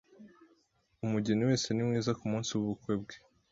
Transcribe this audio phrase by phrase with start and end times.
[1.05, 3.15] Umugeni wese ni mwiza kumunsi wubukwe bwe.